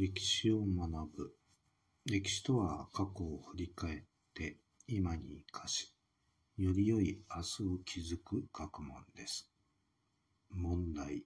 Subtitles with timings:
[0.00, 1.34] 歴史を学ぶ。
[2.06, 4.02] 歴史とは過去を振り返っ
[4.32, 4.56] て
[4.88, 5.92] 今に生かし、
[6.56, 9.50] より良い明日を築く学問です。
[10.48, 11.24] 問題。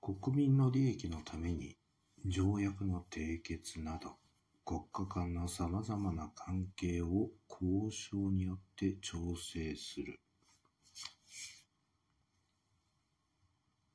[0.00, 1.76] 国民の利益のために
[2.24, 4.16] 条約の締結など
[4.64, 10.18] 国家間の様々な関係を交渉によって調整する。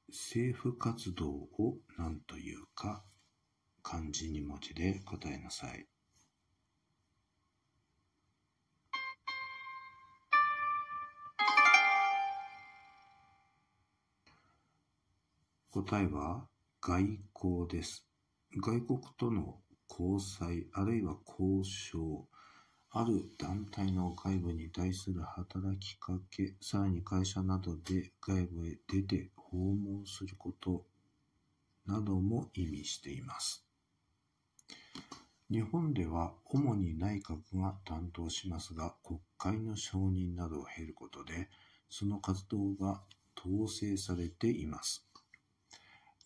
[0.10, 3.04] 政府活動を何というか
[3.92, 5.86] 漢字2文字で答えなさい。
[15.72, 16.48] 答えは
[16.80, 18.06] 外交です。
[18.56, 19.58] 外国との
[19.90, 22.26] 交際あるいは交渉、
[22.92, 30.86] ある団体の外部に対する働きかけ、さらに会社などで外部へ出て訪問すること
[31.86, 33.66] なども意味しています。
[35.52, 41.50] 日本では主に内閣が担当しますが、国会の承認などを経ることで、
[41.90, 43.02] その活動が
[43.38, 45.06] 統制されています。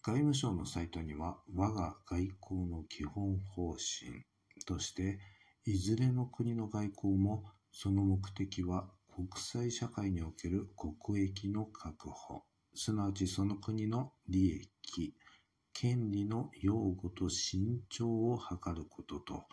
[0.03, 4.23] 外務省のサイトには、我が外交の基本方針
[4.67, 5.17] として、
[5.65, 12.43] いずれの国の外交もその目的は国際社会における国益の確保、
[12.75, 15.15] すなわちその国の利益、
[15.77, 19.43] 権利の擁護と伸長を図ることと、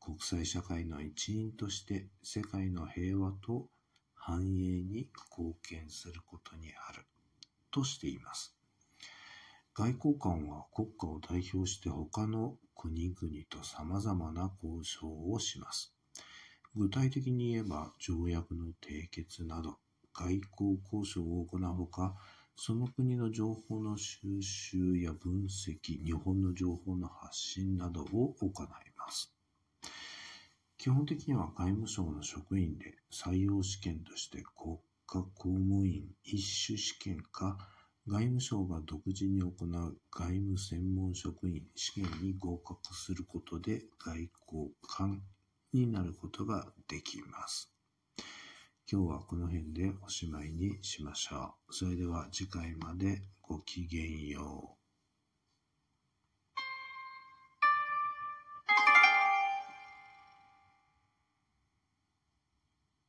[0.00, 3.68] 国際社会の一員として世界の平和と
[4.16, 7.04] 繁栄に貢献することにある、
[7.70, 8.56] としています。
[9.72, 15.94] 外交官は国家を代表して他の国々と様々な交渉をします。
[16.74, 19.76] 具体的に言えば条約の締結など
[20.12, 22.16] 外交交渉を行うほか、
[22.56, 29.34] その国の情報の収集や分析、日本の情報の発信などを行います。
[30.76, 37.58] 基本的には外務省の職員で採用試験として国家公務員一種試験か
[38.06, 39.52] 外務省が独自に行う
[40.10, 45.22] 外務専門職員試験に合格することで外交官
[45.72, 47.70] になることができます。
[48.92, 51.72] 今日はこの辺でおしまいにしましょう。
[51.72, 54.79] それでは次回までごきげんよう。